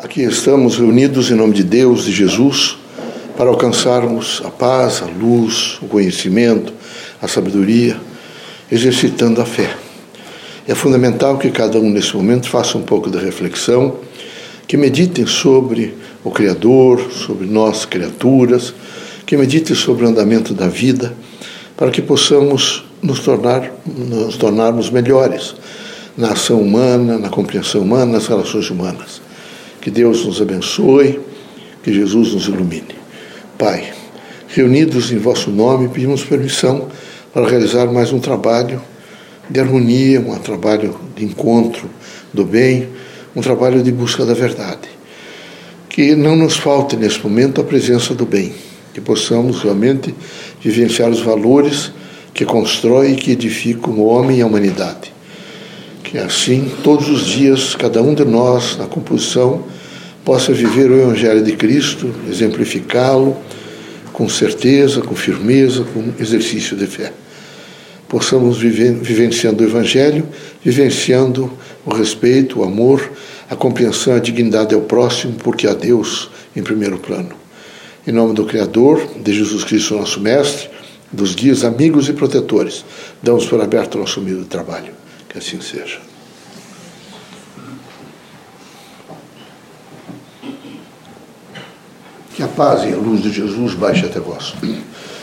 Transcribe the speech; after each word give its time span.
Aqui 0.00 0.22
estamos 0.22 0.78
reunidos 0.78 1.28
em 1.28 1.34
nome 1.34 1.52
de 1.52 1.64
Deus, 1.64 2.04
de 2.04 2.12
Jesus, 2.12 2.78
para 3.36 3.50
alcançarmos 3.50 4.40
a 4.44 4.48
paz, 4.48 5.02
a 5.02 5.06
luz, 5.06 5.76
o 5.82 5.86
conhecimento, 5.86 6.72
a 7.20 7.26
sabedoria, 7.26 7.96
exercitando 8.70 9.42
a 9.42 9.44
fé. 9.44 9.76
É 10.68 10.74
fundamental 10.76 11.36
que 11.36 11.50
cada 11.50 11.80
um 11.80 11.90
nesse 11.90 12.16
momento 12.16 12.48
faça 12.48 12.78
um 12.78 12.82
pouco 12.82 13.10
de 13.10 13.18
reflexão, 13.18 13.96
que 14.68 14.76
meditem 14.76 15.26
sobre 15.26 15.96
o 16.22 16.30
Criador, 16.30 17.10
sobre 17.10 17.48
nós, 17.48 17.84
criaturas, 17.84 18.72
que 19.26 19.36
meditem 19.36 19.74
sobre 19.74 20.04
o 20.04 20.08
andamento 20.08 20.54
da 20.54 20.68
vida, 20.68 21.12
para 21.76 21.90
que 21.90 22.00
possamos 22.00 22.84
nos, 23.02 23.18
tornar, 23.18 23.68
nos 23.84 24.36
tornarmos 24.36 24.90
melhores 24.90 25.56
na 26.16 26.34
ação 26.34 26.60
humana, 26.60 27.18
na 27.18 27.28
compreensão 27.28 27.80
humana, 27.80 28.12
nas 28.12 28.28
relações 28.28 28.70
humanas. 28.70 29.26
Que 29.80 29.90
Deus 29.90 30.24
nos 30.24 30.40
abençoe, 30.40 31.20
que 31.82 31.92
Jesus 31.92 32.34
nos 32.34 32.46
ilumine. 32.46 32.96
Pai, 33.56 33.92
reunidos 34.48 35.12
em 35.12 35.18
vosso 35.18 35.50
nome, 35.50 35.88
pedimos 35.88 36.24
permissão 36.24 36.88
para 37.32 37.48
realizar 37.48 37.86
mais 37.86 38.12
um 38.12 38.18
trabalho 38.18 38.80
de 39.48 39.60
harmonia, 39.60 40.20
um 40.20 40.38
trabalho 40.38 40.98
de 41.16 41.24
encontro 41.24 41.88
do 42.32 42.44
bem, 42.44 42.88
um 43.34 43.40
trabalho 43.40 43.82
de 43.82 43.92
busca 43.92 44.24
da 44.24 44.34
verdade. 44.34 44.88
Que 45.88 46.14
não 46.14 46.36
nos 46.36 46.56
falte 46.56 46.96
nesse 46.96 47.22
momento 47.22 47.60
a 47.60 47.64
presença 47.64 48.14
do 48.14 48.26
bem, 48.26 48.52
que 48.92 49.00
possamos 49.00 49.62
realmente 49.62 50.14
vivenciar 50.60 51.10
os 51.10 51.20
valores 51.20 51.92
que 52.34 52.44
constroem 52.44 53.14
e 53.14 53.16
que 53.16 53.32
edificam 53.32 53.94
o 53.94 54.06
homem 54.06 54.38
e 54.38 54.42
a 54.42 54.46
humanidade. 54.46 55.17
Que 56.08 56.16
assim, 56.16 56.72
todos 56.82 57.06
os 57.10 57.26
dias, 57.26 57.74
cada 57.74 58.02
um 58.02 58.14
de 58.14 58.24
nós, 58.24 58.78
na 58.78 58.86
composição, 58.86 59.62
possa 60.24 60.54
viver 60.54 60.90
o 60.90 61.02
Evangelho 61.02 61.44
de 61.44 61.52
Cristo, 61.52 62.10
exemplificá-lo 62.26 63.36
com 64.10 64.26
certeza, 64.26 65.02
com 65.02 65.14
firmeza, 65.14 65.84
com 65.84 66.10
exercício 66.18 66.74
de 66.78 66.86
fé. 66.86 67.12
Possamos 68.08 68.56
viver 68.56 68.94
vivenciando 68.94 69.62
o 69.62 69.66
Evangelho, 69.66 70.26
vivenciando 70.64 71.52
o 71.84 71.92
respeito, 71.92 72.60
o 72.60 72.64
amor, 72.64 73.12
a 73.50 73.54
compreensão, 73.54 74.14
a 74.14 74.18
dignidade 74.18 74.74
ao 74.74 74.80
próximo, 74.80 75.34
porque 75.34 75.66
há 75.66 75.74
Deus 75.74 76.30
em 76.56 76.62
primeiro 76.62 76.96
plano. 76.96 77.32
Em 78.06 78.12
nome 78.12 78.32
do 78.32 78.46
Criador, 78.46 79.06
de 79.22 79.34
Jesus 79.34 79.62
Cristo, 79.62 79.94
nosso 79.94 80.20
Mestre, 80.20 80.70
dos 81.12 81.34
guias, 81.34 81.64
amigos 81.64 82.08
e 82.08 82.14
protetores, 82.14 82.82
damos 83.22 83.44
por 83.44 83.60
aberto 83.60 83.98
nosso 83.98 84.20
humilde 84.20 84.46
trabalho. 84.46 84.96
Que 85.38 85.44
assim 85.54 85.60
seja. 85.60 86.00
Que 92.34 92.42
a 92.42 92.48
paz 92.48 92.82
e 92.82 92.92
a 92.92 92.96
luz 92.96 93.22
de 93.22 93.30
Jesus 93.30 93.74
baixe 93.74 94.04
até 94.04 94.18
vós. 94.18 94.54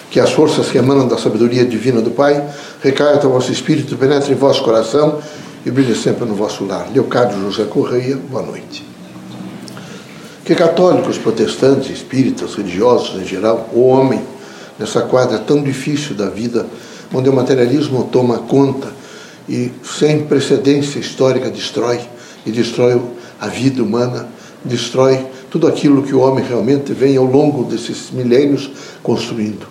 Que 0.10 0.22
as 0.22 0.32
forças 0.32 0.70
que 0.70 0.78
emanam 0.78 1.06
da 1.06 1.18
sabedoria 1.18 1.66
divina 1.66 2.02
do 2.02 2.12
Pai 2.12 2.42
recaiam 2.82 3.16
até 3.16 3.28
o 3.28 3.32
vosso 3.32 3.52
espírito, 3.52 3.98
penetrem 3.98 4.32
em 4.32 4.40
vosso 4.40 4.64
coração 4.64 5.22
e 5.66 5.72
brilhem 5.72 5.96
sempre 5.96 6.24
no 6.24 6.34
vosso 6.34 6.64
lar. 6.64 6.90
Leocádio 6.94 7.38
José 7.42 7.66
Correia, 7.66 8.16
boa 8.16 8.44
noite. 8.44 8.86
Que 10.46 10.56
católicos, 10.56 11.18
protestantes, 11.18 11.90
espíritas, 11.90 12.56
religiosos 12.56 13.22
em 13.22 13.26
geral, 13.26 13.70
o 13.74 13.82
homem, 13.88 14.22
nessa 14.80 15.02
quadra 15.02 15.40
tão 15.40 15.62
difícil 15.62 16.16
da 16.16 16.30
vida, 16.30 16.66
onde 17.14 17.28
o 17.28 17.34
materialismo 17.34 18.06
toma 18.06 18.38
conta 18.38 18.96
e 19.48 19.72
sem 19.84 20.26
precedência 20.26 21.00
histórica 21.00 21.50
destrói, 21.50 22.00
e 22.46 22.52
destrói 22.52 23.02
a 23.40 23.48
vida 23.48 23.82
humana, 23.82 24.28
destrói 24.64 25.26
tudo 25.50 25.68
aquilo 25.68 26.04
que 26.04 26.14
o 26.14 26.20
homem 26.20 26.44
realmente 26.44 26.94
vem 26.94 27.16
ao 27.18 27.26
longo 27.26 27.64
desses 27.64 28.12
milênios 28.12 28.70
construindo, 29.02 29.68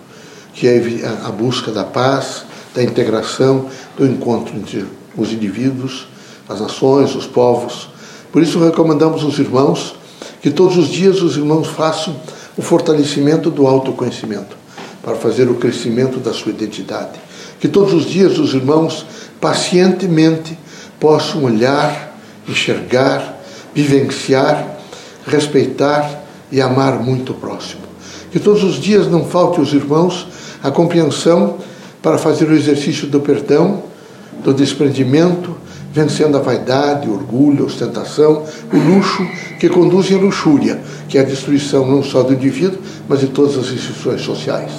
que 0.53 0.67
é 0.67 0.81
a 1.25 1.31
busca 1.31 1.71
da 1.73 1.85
paz, 1.85 2.45
da 2.75 2.83
integração, 2.83 3.67
do 3.97 4.07
encontro 4.07 4.57
entre 4.57 4.85
os 5.17 5.33
indivíduos, 5.33 6.07
as 6.49 6.61
nações, 6.61 7.15
os 7.15 7.27
povos. 7.27 7.89
Por 8.33 8.43
isso 8.43 8.59
recomendamos 8.59 9.23
aos 9.23 9.39
irmãos 9.39 9.95
que 10.43 10.51
todos 10.51 10.77
os 10.77 10.89
dias 10.89 11.23
os 11.23 11.37
irmãos 11.37 11.69
façam 11.69 12.17
o 12.57 12.63
fortalecimento 12.63 13.51
do 13.51 13.67
autoconhecimento, 13.67 14.57
para 15.05 15.17
fazer 15.17 15.49
o 15.49 15.57
crescimento 15.57 16.19
da 16.19 16.33
sua 16.33 16.53
identidade. 16.53 17.21
Que 17.61 17.69
todos 17.69 17.93
os 17.93 18.07
dias 18.07 18.39
os 18.39 18.55
irmãos 18.55 19.07
pacientemente 19.41 20.59
possam 20.99 21.45
olhar, 21.45 22.17
enxergar, 22.49 23.41
vivenciar 23.75 24.75
respeitar 25.27 26.23
e 26.51 26.61
amar 26.61 27.03
muito 27.03 27.33
o 27.33 27.35
próximo. 27.35 27.83
Que 28.31 28.39
todos 28.39 28.63
os 28.63 28.77
dias 28.77 29.09
não 29.09 29.25
falte 29.25 29.59
aos 29.59 29.73
irmãos 29.73 30.27
a 30.63 30.71
compreensão 30.71 31.59
para 32.03 32.19
fazer 32.19 32.49
o 32.49 32.55
exercício 32.55 33.07
do 33.07 33.21
perdão, 33.21 33.85
do 34.43 34.53
desprendimento, 34.53 35.57
vencendo 35.95 36.37
a 36.37 36.41
vaidade, 36.41 37.09
o 37.09 37.15
orgulho, 37.15 37.63
a 37.63 37.67
ostentação, 37.69 38.43
o 38.73 38.77
luxo 38.77 39.25
que 39.61 39.69
conduzem 39.69 40.19
à 40.19 40.21
luxúria, 40.21 40.81
que 41.09 41.17
é 41.17 41.21
a 41.21 41.25
destruição 41.25 41.87
não 41.87 42.03
só 42.03 42.25
do 42.25 42.35
indivíduo, 42.35 42.81
mas 43.09 43.21
de 43.21 43.29
todas 43.29 43.57
as 43.57 43.73
instituições 43.73 44.21
sociais. 44.23 44.73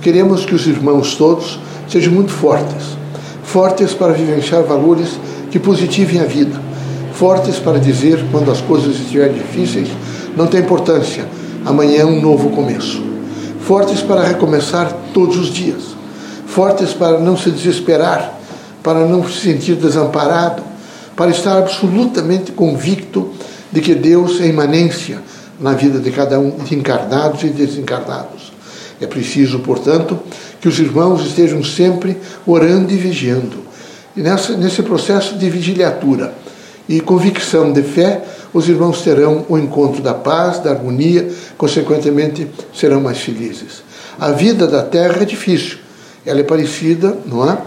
Queremos 0.00 0.46
que 0.46 0.54
os 0.54 0.66
irmãos 0.66 1.16
todos 1.16 1.60
sejam 1.86 2.14
muito 2.14 2.32
fortes, 2.32 2.96
fortes 3.42 3.92
para 3.92 4.14
vivenciar 4.14 4.62
valores 4.62 5.20
que 5.50 5.58
positivem 5.58 6.18
a 6.18 6.24
vida, 6.24 6.58
fortes 7.12 7.58
para 7.58 7.78
dizer 7.78 8.24
quando 8.32 8.50
as 8.50 8.62
coisas 8.62 8.98
estiverem 8.98 9.34
difíceis, 9.34 9.88
não 10.34 10.46
tem 10.46 10.60
importância, 10.60 11.26
amanhã 11.66 12.00
é 12.00 12.06
um 12.06 12.22
novo 12.22 12.48
começo. 12.50 13.02
Fortes 13.60 14.00
para 14.00 14.22
recomeçar 14.22 14.90
todos 15.12 15.36
os 15.36 15.48
dias, 15.48 15.94
fortes 16.46 16.94
para 16.94 17.20
não 17.20 17.36
se 17.36 17.50
desesperar, 17.50 18.37
para 18.88 19.06
não 19.06 19.22
se 19.28 19.38
sentir 19.40 19.74
desamparado, 19.74 20.62
para 21.14 21.30
estar 21.30 21.58
absolutamente 21.58 22.52
convicto 22.52 23.34
de 23.70 23.82
que 23.82 23.94
Deus 23.94 24.40
é 24.40 24.46
imanência 24.46 25.20
na 25.60 25.74
vida 25.74 25.98
de 25.98 26.10
cada 26.10 26.40
um, 26.40 26.52
de 26.52 26.74
encarnados 26.74 27.42
e 27.42 27.48
desencarnados. 27.48 28.50
É 28.98 29.06
preciso, 29.06 29.58
portanto, 29.58 30.18
que 30.58 30.66
os 30.66 30.78
irmãos 30.78 31.20
estejam 31.26 31.62
sempre 31.62 32.16
orando 32.46 32.90
e 32.90 32.96
vigiando. 32.96 33.58
E 34.16 34.22
nessa, 34.22 34.56
nesse 34.56 34.82
processo 34.82 35.36
de 35.36 35.50
vigiliatura, 35.50 36.32
e 36.88 36.98
convicção 36.98 37.70
de 37.70 37.82
fé, 37.82 38.22
os 38.54 38.70
irmãos 38.70 39.02
terão 39.02 39.44
o 39.50 39.58
encontro 39.58 40.00
da 40.00 40.14
paz, 40.14 40.60
da 40.60 40.70
harmonia, 40.70 41.30
consequentemente 41.58 42.48
serão 42.74 43.02
mais 43.02 43.18
felizes. 43.18 43.82
A 44.18 44.30
vida 44.30 44.66
da 44.66 44.82
terra 44.82 45.20
é 45.20 45.26
difícil, 45.26 45.76
ela 46.24 46.40
é 46.40 46.42
parecida, 46.42 47.18
não 47.26 47.46
é? 47.46 47.58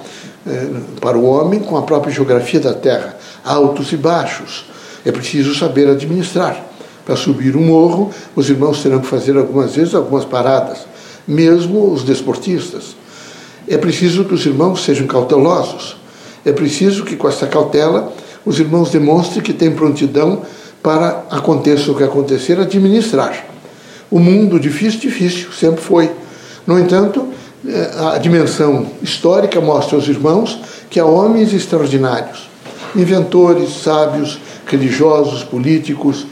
É 0.47 0.67
para 0.99 1.17
o 1.17 1.25
homem 1.25 1.59
com 1.59 1.77
a 1.77 1.83
própria 1.83 2.13
geografia 2.13 2.59
da 2.59 2.73
terra, 2.73 3.17
altos 3.43 3.91
e 3.91 3.97
baixos. 3.97 4.65
É 5.05 5.11
preciso 5.11 5.55
saber 5.55 5.87
administrar. 5.87 6.65
Para 7.05 7.15
subir 7.15 7.55
um 7.55 7.65
morro, 7.65 8.11
os 8.35 8.49
irmãos 8.49 8.81
terão 8.81 8.99
que 8.99 9.07
fazer 9.07 9.35
algumas 9.35 9.75
vezes 9.75 9.95
algumas 9.95 10.25
paradas, 10.25 10.79
mesmo 11.27 11.91
os 11.91 12.03
desportistas. 12.03 12.95
É 13.67 13.77
preciso 13.77 14.25
que 14.25 14.33
os 14.33 14.45
irmãos 14.45 14.83
sejam 14.83 15.07
cautelosos. 15.07 15.97
É 16.45 16.51
preciso 16.51 17.03
que 17.03 17.15
com 17.15 17.27
essa 17.27 17.47
cautela 17.47 18.11
os 18.45 18.59
irmãos 18.59 18.89
demonstrem 18.89 19.43
que 19.43 19.53
têm 19.53 19.71
prontidão 19.71 20.41
para, 20.81 21.25
aconteça 21.29 21.91
o 21.91 21.95
que 21.95 22.03
acontecer, 22.03 22.59
administrar. 22.59 23.45
O 24.09 24.19
mundo 24.19 24.59
difícil, 24.59 24.99
difícil, 24.99 25.51
sempre 25.51 25.81
foi. 25.81 26.11
No 26.65 26.79
entanto, 26.79 27.27
a 28.13 28.17
dimensão 28.17 28.87
histórica 29.01 29.61
mostra 29.61 29.95
aos 29.95 30.07
irmãos 30.07 30.59
que 30.89 30.99
há 30.99 31.05
homens 31.05 31.53
extraordinários, 31.53 32.49
inventores, 32.95 33.83
sábios, 33.83 34.39
religiosos, 34.65 35.43
políticos, 35.43 36.25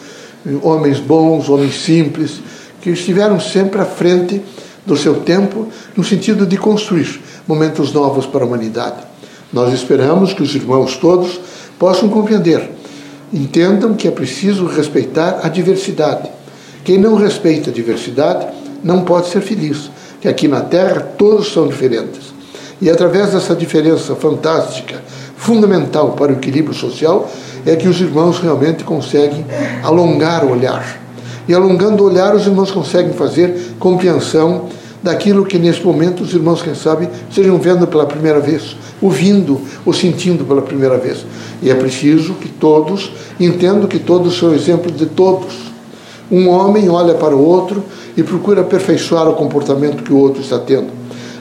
homens 0.63 0.99
bons, 0.99 1.49
homens 1.49 1.81
simples, 1.81 2.41
que 2.81 2.89
estiveram 2.89 3.39
sempre 3.39 3.79
à 3.81 3.85
frente 3.85 4.41
do 4.85 4.97
seu 4.97 5.21
tempo 5.21 5.67
no 5.95 6.03
sentido 6.03 6.45
de 6.45 6.57
construir 6.57 7.21
momentos 7.47 7.93
novos 7.93 8.25
para 8.25 8.43
a 8.43 8.47
humanidade. 8.47 8.97
Nós 9.51 9.73
esperamos 9.73 10.33
que 10.33 10.41
os 10.41 10.55
irmãos 10.55 10.95
todos 10.97 11.39
possam 11.77 12.09
compreender. 12.09 12.71
Entendam 13.31 13.93
que 13.93 14.07
é 14.07 14.11
preciso 14.11 14.65
respeitar 14.65 15.41
a 15.43 15.49
diversidade. 15.49 16.29
Quem 16.83 16.97
não 16.97 17.15
respeita 17.15 17.69
a 17.69 17.73
diversidade 17.73 18.47
não 18.83 19.03
pode 19.03 19.27
ser 19.27 19.41
feliz, 19.41 19.91
que 20.21 20.27
aqui 20.27 20.47
na 20.47 20.61
Terra 20.61 21.01
todos 21.17 21.51
são 21.51 21.67
diferentes. 21.67 22.33
E 22.81 22.89
através 22.89 23.31
dessa 23.31 23.55
diferença 23.55 24.15
fantástica, 24.15 25.01
fundamental 25.35 26.11
para 26.11 26.31
o 26.31 26.35
equilíbrio 26.35 26.73
social, 26.73 27.29
é 27.65 27.75
que 27.75 27.87
os 27.87 27.99
irmãos 27.99 28.39
realmente 28.39 28.83
conseguem 28.83 29.45
alongar 29.83 30.45
o 30.45 30.51
olhar. 30.51 30.99
E 31.47 31.53
alongando 31.53 32.03
o 32.03 32.07
olhar, 32.07 32.35
os 32.35 32.45
irmãos 32.45 32.71
conseguem 32.71 33.13
fazer 33.13 33.73
compreensão 33.79 34.69
daquilo 35.01 35.45
que 35.45 35.57
nesse 35.57 35.83
momento 35.83 36.23
os 36.23 36.33
irmãos, 36.33 36.61
quem 36.61 36.75
sabe, 36.75 37.09
estejam 37.29 37.57
vendo 37.57 37.87
pela 37.87 38.05
primeira 38.05 38.39
vez, 38.39 38.75
ouvindo 39.01 39.59
ou 39.85 39.93
sentindo 39.93 40.43
pela 40.45 40.61
primeira 40.61 40.97
vez. 40.97 41.25
E 41.61 41.69
é 41.69 41.75
preciso 41.75 42.33
que 42.35 42.49
todos 42.49 43.11
entendam 43.39 43.87
que 43.87 43.99
todos 43.99 44.37
são 44.37 44.53
exemplo 44.53 44.91
de 44.91 45.05
todos. 45.05 45.68
Um 46.31 46.47
homem 46.49 46.89
olha 46.89 47.15
para 47.15 47.35
o 47.35 47.43
outro 47.43 47.83
e 48.15 48.23
procura 48.23 48.61
aperfeiçoar 48.61 49.27
o 49.27 49.33
comportamento 49.33 50.03
que 50.03 50.13
o 50.13 50.17
outro 50.17 50.41
está 50.41 50.59
tendo. 50.59 50.89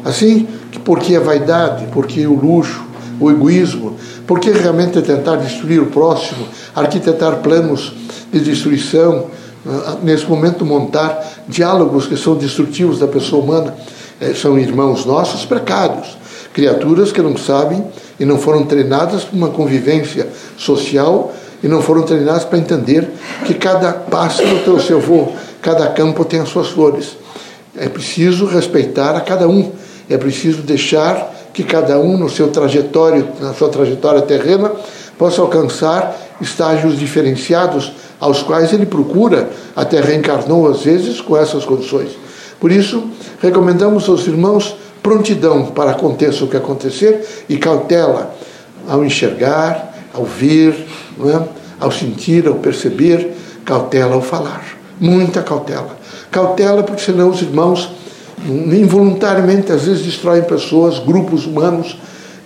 Assim, 0.04 0.46
porque 0.84 1.16
a 1.16 1.20
vaidade, 1.20 1.86
porque 1.92 2.26
o 2.26 2.34
luxo, 2.34 2.82
o 3.20 3.30
egoísmo, 3.30 3.96
porque 4.26 4.50
realmente 4.50 5.02
tentar 5.02 5.36
destruir 5.36 5.80
o 5.80 5.86
próximo, 5.86 6.46
arquitetar 6.74 7.36
planos 7.38 7.92
de 8.32 8.40
destruição, 8.40 9.26
ah, 9.66 9.96
nesse 10.02 10.24
momento 10.26 10.64
montar 10.64 11.44
diálogos 11.48 12.06
que 12.06 12.16
são 12.16 12.36
destrutivos 12.36 12.98
da 12.98 13.08
pessoa 13.08 13.42
humana, 13.42 13.74
eh, 14.20 14.34
são 14.34 14.58
irmãos 14.58 15.04
nossos 15.04 15.44
precários, 15.44 16.16
criaturas 16.52 17.12
que 17.12 17.20
não 17.20 17.36
sabem 17.36 17.84
e 18.18 18.24
não 18.24 18.38
foram 18.38 18.64
treinadas 18.64 19.24
para 19.24 19.36
uma 19.36 19.48
convivência 19.48 20.28
social 20.56 21.32
e 21.62 21.68
não 21.68 21.82
foram 21.82 22.02
treinadas 22.02 22.44
para 22.44 22.58
entender 22.58 23.08
que 23.44 23.54
cada 23.54 23.92
pássaro 23.92 24.60
tem 24.64 24.72
o 24.72 24.80
seu 24.80 25.00
voo, 25.00 25.34
cada 25.60 25.86
campo 25.88 26.24
tem 26.24 26.40
as 26.40 26.48
suas 26.48 26.68
flores. 26.68 27.16
É 27.76 27.88
preciso 27.88 28.46
respeitar 28.46 29.16
a 29.16 29.20
cada 29.20 29.48
um, 29.48 29.72
é 30.08 30.16
preciso 30.16 30.62
deixar 30.62 31.34
que 31.52 31.64
cada 31.64 31.98
um 31.98 32.16
no 32.16 32.28
seu 32.28 32.48
trajetório, 32.48 33.28
na 33.40 33.52
sua 33.52 33.68
trajetória 33.68 34.22
terrena, 34.22 34.72
possa 35.18 35.40
alcançar 35.40 36.16
estágios 36.40 36.98
diferenciados 36.98 37.92
aos 38.20 38.42
quais 38.42 38.72
ele 38.72 38.86
procura, 38.86 39.50
até 39.74 40.00
reencarnou 40.00 40.68
às 40.68 40.82
vezes 40.82 41.20
com 41.20 41.36
essas 41.36 41.64
condições. 41.64 42.10
Por 42.60 42.70
isso, 42.70 43.04
recomendamos 43.40 44.08
aos 44.08 44.26
irmãos 44.26 44.76
prontidão 45.02 45.66
para 45.66 45.92
aconteça 45.92 46.44
o 46.44 46.48
que 46.48 46.56
acontecer 46.56 47.44
e 47.48 47.56
cautela 47.56 48.34
ao 48.88 49.04
enxergar, 49.04 49.94
ao 50.12 50.24
ver, 50.24 50.86
é? 51.24 51.42
ao 51.80 51.90
sentir, 51.90 52.46
ao 52.46 52.54
perceber, 52.56 53.34
cautela 53.64 54.14
ao 54.14 54.22
falar. 54.22 54.64
Muita 55.00 55.42
cautela. 55.42 55.96
Cautela 56.30 56.82
porque 56.82 57.02
senão 57.02 57.30
os 57.30 57.40
irmãos 57.40 57.90
involuntariamente 58.46 59.72
às 59.72 59.84
vezes 59.84 60.04
destroem 60.04 60.42
pessoas, 60.42 60.98
grupos 60.98 61.46
humanos 61.46 61.96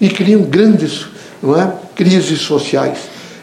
e 0.00 0.08
criam 0.08 0.42
grandes 0.42 1.06
é, 1.44 1.72
crises 1.94 2.40
sociais. 2.40 2.98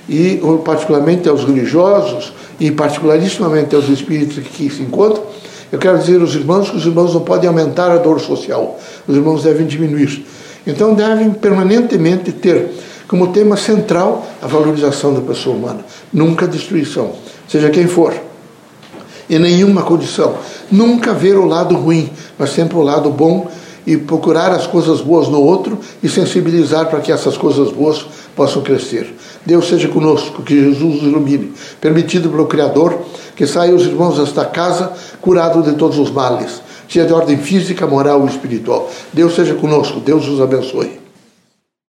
E 0.08 0.42
particularmente 0.66 1.30
aos 1.30 1.44
religiosos 1.44 2.34
e 2.60 2.72
particularissimamente 2.72 3.76
aos 3.76 3.88
espíritos 3.90 4.44
que 4.44 4.70
se 4.70 4.81
encontram, 4.81 5.24
eu 5.72 5.78
quero 5.78 6.00
dizer 6.00 6.20
aos 6.20 6.34
irmãos 6.34 6.70
que 6.70 6.78
os 6.78 6.86
irmãos 6.86 7.14
não 7.14 7.22
podem 7.22 7.48
aumentar 7.48 7.92
a 7.92 7.98
dor 7.98 8.20
social, 8.20 8.80
os 9.08 9.16
irmãos 9.16 9.44
devem 9.44 9.68
diminuir. 9.68 10.26
Então 10.66 10.96
devem 10.96 11.30
permanentemente 11.30 12.31
ter 12.31 12.72
como 13.10 13.34
tema 13.34 13.58
central 13.58 14.26
a 14.40 14.46
valorização 14.46 15.16
da 15.16 15.20
pessoa 15.20 15.56
humana, 15.56 15.80
nunca 16.14 16.48
destruição, 16.48 17.14
seja 17.48 17.72
quem 17.72 17.88
for, 17.88 18.14
em 19.28 19.40
nenhuma 19.40 19.82
condição. 19.82 20.36
Nunca 20.72 21.12
ver 21.12 21.36
o 21.36 21.46
lado 21.46 21.76
ruim, 21.76 22.12
mas 22.38 22.52
sempre 22.52 22.78
o 22.78 22.84
lado 22.84 23.10
bom 23.10 23.50
e 23.86 23.98
procurar 23.98 24.52
as 24.52 24.68
coisas 24.68 25.02
boas 25.02 25.28
no 25.28 25.42
outro 25.42 25.80
e 26.04 26.08
sensibilizar 26.08 26.88
para 26.88 27.00
que 27.00 27.12
essas 27.12 27.36
coisas 27.36 27.72
boas 27.72 28.06
possam 28.36 28.62
crescer. 28.62 29.16
Deus 29.44 29.68
seja 29.68 29.88
conosco, 29.88 30.44
que 30.44 30.56
Jesus 30.56 31.02
nos 31.02 31.04
ilumine. 31.04 31.52
Permitido 31.82 32.30
pelo 32.30 32.46
Criador 32.46 33.00
que 33.36 33.48
saiam 33.48 33.76
os 33.76 33.86
irmãos 33.86 34.18
desta 34.18 34.46
casa 34.46 34.94
curados 35.20 35.66
de 35.66 35.74
todos 35.74 35.98
os 35.98 36.12
males, 36.12 36.62
seja 36.88 37.08
de 37.08 37.14
ordem 37.14 37.38
física, 37.38 37.88
moral 37.88 38.24
e 38.26 38.30
espiritual. 38.30 38.88
Deus 39.12 39.34
seja 39.34 39.56
conosco, 39.56 40.00
Deus 40.00 40.28
os 40.28 40.40
abençoe. 40.40 40.99